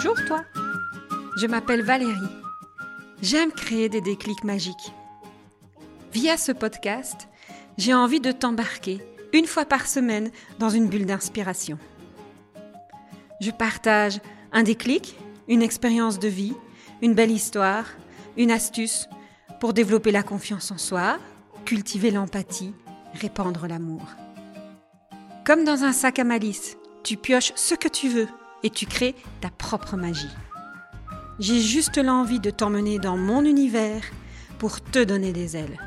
Bonjour 0.00 0.24
toi. 0.26 0.44
Je 1.36 1.48
m'appelle 1.48 1.82
Valérie. 1.82 2.30
J'aime 3.20 3.50
créer 3.50 3.88
des 3.88 4.00
déclics 4.00 4.44
magiques. 4.44 4.92
Via 6.12 6.36
ce 6.36 6.52
podcast, 6.52 7.26
j'ai 7.78 7.92
envie 7.92 8.20
de 8.20 8.30
t'embarquer 8.30 9.00
une 9.32 9.46
fois 9.46 9.64
par 9.64 9.88
semaine 9.88 10.30
dans 10.60 10.68
une 10.68 10.86
bulle 10.86 11.04
d'inspiration. 11.04 11.80
Je 13.40 13.50
partage 13.50 14.20
un 14.52 14.62
déclic, 14.62 15.16
une 15.48 15.62
expérience 15.62 16.20
de 16.20 16.28
vie, 16.28 16.54
une 17.02 17.14
belle 17.14 17.32
histoire, 17.32 17.86
une 18.36 18.52
astuce 18.52 19.08
pour 19.58 19.72
développer 19.72 20.12
la 20.12 20.22
confiance 20.22 20.70
en 20.70 20.78
soi, 20.78 21.18
cultiver 21.64 22.12
l'empathie, 22.12 22.72
répandre 23.14 23.66
l'amour. 23.66 24.06
Comme 25.44 25.64
dans 25.64 25.82
un 25.82 25.92
sac 25.92 26.20
à 26.20 26.24
malice, 26.24 26.76
tu 27.02 27.16
pioches 27.16 27.52
ce 27.56 27.74
que 27.74 27.88
tu 27.88 28.08
veux 28.08 28.28
et 28.62 28.70
tu 28.70 28.86
crées 28.86 29.14
ta 29.40 29.50
propre 29.50 29.96
magie. 29.96 30.34
J'ai 31.38 31.60
juste 31.60 31.98
l'envie 31.98 32.40
de 32.40 32.50
t'emmener 32.50 32.98
dans 32.98 33.16
mon 33.16 33.44
univers 33.44 34.02
pour 34.58 34.80
te 34.80 35.02
donner 35.02 35.32
des 35.32 35.56
ailes. 35.56 35.78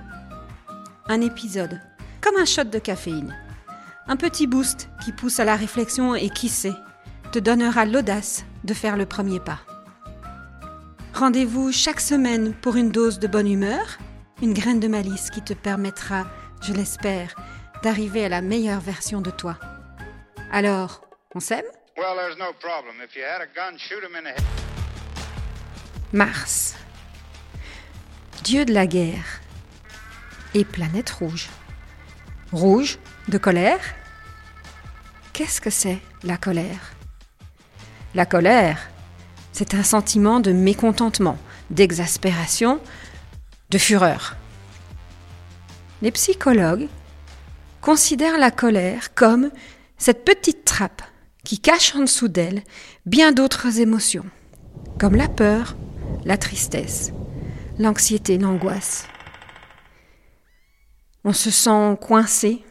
Un 1.07 1.21
épisode, 1.21 1.81
comme 2.21 2.37
un 2.37 2.45
shot 2.45 2.65
de 2.65 2.79
caféine. 2.79 3.35
Un 4.07 4.15
petit 4.15 4.47
boost 4.47 4.89
qui 5.03 5.11
pousse 5.11 5.39
à 5.39 5.45
la 5.45 5.55
réflexion 5.55 6.15
et 6.15 6.29
qui 6.29 6.47
sait, 6.47 6.75
te 7.31 7.39
donnera 7.39 7.85
l'audace 7.85 8.45
de 8.63 8.73
faire 8.73 8.97
le 8.97 9.05
premier 9.05 9.39
pas. 9.39 9.59
Rendez-vous 11.13 11.71
chaque 11.71 11.99
semaine 11.99 12.53
pour 12.53 12.77
une 12.77 12.91
dose 12.91 13.19
de 13.19 13.27
bonne 13.27 13.51
humeur, 13.51 13.97
une 14.41 14.53
graine 14.53 14.79
de 14.79 14.87
malice 14.87 15.29
qui 15.29 15.41
te 15.41 15.53
permettra, 15.53 16.25
je 16.61 16.73
l'espère, 16.73 17.35
d'arriver 17.83 18.25
à 18.25 18.29
la 18.29 18.41
meilleure 18.41 18.79
version 18.79 19.21
de 19.21 19.31
toi. 19.31 19.57
Alors, 20.51 21.01
on 21.35 21.39
s'aime? 21.39 21.65
Mars, 26.13 26.75
dieu 28.43 28.63
de 28.63 28.73
la 28.73 28.87
guerre 28.87 29.41
et 30.53 30.63
planète 30.63 31.09
rouge. 31.09 31.49
Rouge 32.53 32.97
de 33.27 33.37
colère? 33.37 33.81
Qu'est-ce 35.33 35.59
que 35.59 35.69
c'est 35.69 35.99
la 36.23 36.37
colère? 36.37 36.93
La 38.15 38.25
colère, 38.25 38.89
c'est 39.51 39.73
un 39.73 39.83
sentiment 39.83 40.39
de 40.39 40.53
mécontentement, 40.53 41.37
d'exaspération, 41.69 42.81
de 43.69 43.77
fureur. 43.77 44.37
Les 46.01 46.11
psychologues 46.11 46.87
considèrent 47.81 48.37
la 48.39 48.51
colère 48.51 49.13
comme 49.13 49.51
cette 49.97 50.23
petite 50.23 50.63
trappe 50.63 51.01
qui 51.43 51.59
cache 51.59 51.95
en 51.95 52.01
dessous 52.01 52.27
d'elle 52.27 52.63
bien 53.05 53.31
d'autres 53.31 53.79
émotions, 53.79 54.25
comme 54.99 55.15
la 55.15 55.27
peur, 55.27 55.75
la 56.25 56.37
tristesse, 56.37 57.11
l'anxiété, 57.79 58.37
l'angoisse. 58.37 59.07
On 61.23 61.33
se 61.33 61.51
sent 61.51 61.97
coincé 62.01 62.63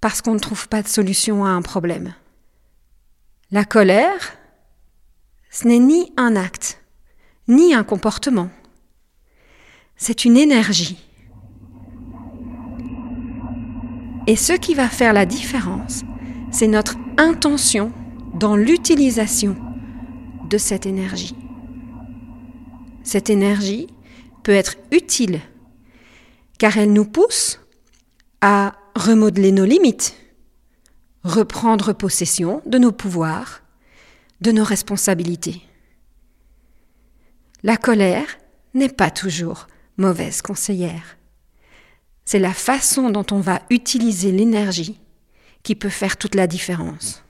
parce 0.00 0.22
qu'on 0.22 0.34
ne 0.34 0.38
trouve 0.38 0.68
pas 0.68 0.82
de 0.82 0.88
solution 0.88 1.44
à 1.44 1.50
un 1.50 1.62
problème. 1.62 2.14
La 3.50 3.64
colère, 3.64 4.36
ce 5.50 5.66
n'est 5.66 5.78
ni 5.78 6.12
un 6.16 6.36
acte, 6.36 6.82
ni 7.48 7.74
un 7.74 7.84
comportement. 7.84 8.50
C'est 9.96 10.24
une 10.24 10.36
énergie. 10.36 11.04
Et 14.26 14.36
ce 14.36 14.52
qui 14.52 14.74
va 14.74 14.88
faire 14.88 15.14
la 15.14 15.24
différence, 15.24 16.02
c'est 16.50 16.68
notre 16.68 16.96
intention 17.18 17.92
dans 18.32 18.54
l'utilisation 18.54 19.56
de 20.48 20.56
cette 20.56 20.86
énergie. 20.86 21.34
Cette 23.02 23.28
énergie 23.28 23.88
peut 24.44 24.52
être 24.52 24.76
utile 24.92 25.40
car 26.58 26.78
elle 26.78 26.92
nous 26.92 27.04
pousse 27.04 27.60
à 28.40 28.76
remodeler 28.94 29.52
nos 29.52 29.64
limites, 29.64 30.16
reprendre 31.24 31.92
possession 31.92 32.62
de 32.66 32.78
nos 32.78 32.92
pouvoirs, 32.92 33.62
de 34.40 34.52
nos 34.52 34.64
responsabilités. 34.64 35.62
La 37.64 37.76
colère 37.76 38.38
n'est 38.74 38.88
pas 38.88 39.10
toujours 39.10 39.66
mauvaise 39.96 40.40
conseillère. 40.40 41.16
C'est 42.24 42.38
la 42.38 42.54
façon 42.54 43.10
dont 43.10 43.26
on 43.32 43.40
va 43.40 43.62
utiliser 43.70 44.30
l'énergie 44.30 45.00
qui 45.68 45.76
peut 45.76 45.90
faire 45.90 46.16
toute 46.16 46.34
la 46.34 46.46
différence. 46.46 47.22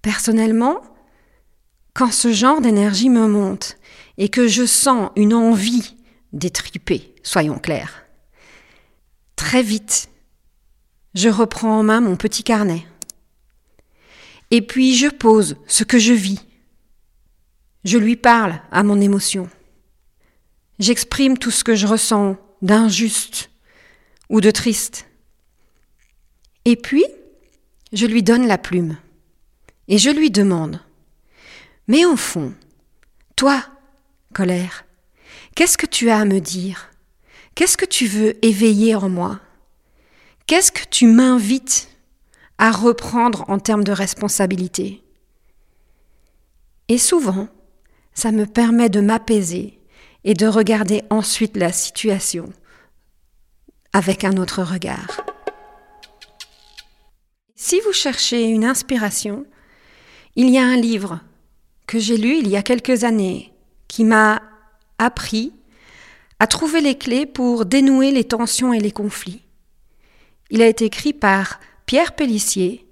Personnellement, 0.00 0.80
quand 1.92 2.10
ce 2.10 2.32
genre 2.32 2.62
d'énergie 2.62 3.10
me 3.10 3.28
monte 3.28 3.76
et 4.16 4.30
que 4.30 4.48
je 4.48 4.64
sens 4.64 5.10
une 5.16 5.34
envie 5.34 5.96
d'étriper, 6.32 7.14
soyons 7.22 7.58
clairs, 7.58 8.06
très 9.36 9.62
vite, 9.62 10.08
je 11.14 11.28
reprends 11.28 11.80
en 11.80 11.82
main 11.82 12.00
mon 12.00 12.16
petit 12.16 12.42
carnet 12.42 12.86
et 14.50 14.62
puis 14.62 14.96
je 14.96 15.08
pose 15.08 15.58
ce 15.66 15.84
que 15.84 15.98
je 15.98 16.14
vis. 16.14 16.40
Je 17.84 17.98
lui 17.98 18.16
parle 18.16 18.62
à 18.72 18.82
mon 18.82 18.98
émotion. 18.98 19.46
J'exprime 20.78 21.36
tout 21.36 21.50
ce 21.50 21.64
que 21.64 21.74
je 21.74 21.86
ressens 21.86 22.38
d'injuste 22.62 23.50
ou 24.30 24.40
de 24.40 24.50
triste. 24.50 25.09
Et 26.64 26.76
puis, 26.76 27.04
je 27.92 28.06
lui 28.06 28.22
donne 28.22 28.46
la 28.46 28.58
plume. 28.58 28.96
Et 29.88 29.98
je 29.98 30.10
lui 30.10 30.30
demande, 30.30 30.80
mais 31.88 32.04
au 32.04 32.16
fond, 32.16 32.54
toi, 33.34 33.64
colère, 34.32 34.84
qu'est-ce 35.56 35.76
que 35.76 35.86
tu 35.86 36.10
as 36.10 36.18
à 36.18 36.24
me 36.24 36.38
dire? 36.38 36.90
Qu'est-ce 37.56 37.76
que 37.76 37.84
tu 37.86 38.06
veux 38.06 38.44
éveiller 38.44 38.94
en 38.94 39.08
moi? 39.08 39.40
Qu'est-ce 40.46 40.70
que 40.70 40.84
tu 40.88 41.06
m'invites 41.06 41.88
à 42.58 42.70
reprendre 42.70 43.44
en 43.48 43.58
termes 43.58 43.82
de 43.82 43.92
responsabilité? 43.92 45.02
Et 46.86 46.98
souvent, 46.98 47.48
ça 48.14 48.30
me 48.30 48.46
permet 48.46 48.88
de 48.88 49.00
m'apaiser 49.00 49.80
et 50.22 50.34
de 50.34 50.46
regarder 50.46 51.02
ensuite 51.10 51.56
la 51.56 51.72
situation 51.72 52.52
avec 53.92 54.22
un 54.22 54.36
autre 54.36 54.62
regard. 54.62 55.29
Si 57.62 57.78
vous 57.80 57.92
cherchez 57.92 58.44
une 58.44 58.64
inspiration, 58.64 59.44
il 60.34 60.48
y 60.48 60.56
a 60.56 60.64
un 60.64 60.78
livre 60.78 61.20
que 61.86 61.98
j'ai 61.98 62.16
lu 62.16 62.38
il 62.38 62.48
y 62.48 62.56
a 62.56 62.62
quelques 62.62 63.04
années 63.04 63.52
qui 63.86 64.02
m'a 64.02 64.40
appris 64.96 65.52
à 66.38 66.46
trouver 66.46 66.80
les 66.80 66.96
clés 66.96 67.26
pour 67.26 67.66
dénouer 67.66 68.12
les 68.12 68.24
tensions 68.24 68.72
et 68.72 68.80
les 68.80 68.92
conflits. 68.92 69.42
Il 70.48 70.62
a 70.62 70.68
été 70.68 70.86
écrit 70.86 71.12
par 71.12 71.60
Pierre 71.84 72.14
Pellissier, 72.14 72.86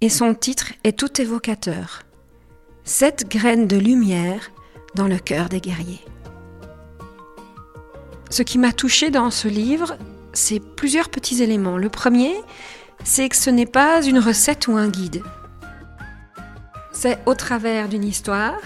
et 0.00 0.08
son 0.08 0.32
titre 0.32 0.72
est 0.84 0.96
tout 0.96 1.20
évocateur. 1.20 2.04
Sept 2.84 3.28
graines 3.28 3.66
de 3.66 3.78
lumière 3.78 4.52
dans 4.94 5.08
le 5.08 5.18
cœur 5.18 5.48
des 5.48 5.60
guerriers. 5.60 6.04
Ce 8.30 8.44
qui 8.44 8.58
m'a 8.58 8.72
touché 8.72 9.10
dans 9.10 9.32
ce 9.32 9.48
livre, 9.48 9.98
c'est 10.32 10.60
plusieurs 10.60 11.08
petits 11.08 11.42
éléments. 11.42 11.78
Le 11.78 11.88
premier, 11.88 12.32
c'est 13.04 13.28
que 13.28 13.36
ce 13.36 13.50
n'est 13.50 13.66
pas 13.66 14.02
une 14.02 14.18
recette 14.18 14.68
ou 14.68 14.76
un 14.76 14.88
guide. 14.88 15.22
C'est 16.92 17.18
au 17.26 17.34
travers 17.34 17.88
d'une 17.88 18.04
histoire 18.04 18.58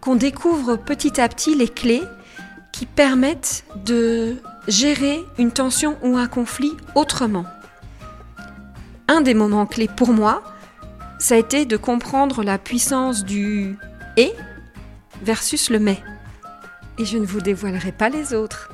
qu'on 0.00 0.16
découvre 0.16 0.76
petit 0.76 1.20
à 1.20 1.28
petit 1.28 1.54
les 1.54 1.68
clés 1.68 2.04
qui 2.72 2.86
permettent 2.86 3.64
de 3.84 4.36
gérer 4.68 5.24
une 5.38 5.52
tension 5.52 5.96
ou 6.02 6.16
un 6.16 6.28
conflit 6.28 6.76
autrement 6.94 7.44
un 9.08 9.22
des 9.22 9.34
moments 9.34 9.66
clés 9.66 9.88
pour 9.88 10.12
moi, 10.12 10.42
ça 11.18 11.34
a 11.34 11.38
été 11.38 11.64
de 11.64 11.76
comprendre 11.76 12.44
la 12.44 12.58
puissance 12.58 13.24
du 13.24 13.76
et 14.16 14.32
versus 15.22 15.70
le 15.70 15.80
mais. 15.80 16.00
Et 16.98 17.04
je 17.04 17.18
ne 17.18 17.26
vous 17.26 17.40
dévoilerai 17.40 17.92
pas 17.92 18.10
les 18.10 18.34
autres. 18.34 18.70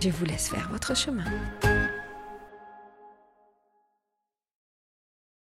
Je 0.00 0.08
vous 0.10 0.24
laisse 0.24 0.48
faire 0.48 0.68
votre 0.70 0.96
chemin. 0.96 1.24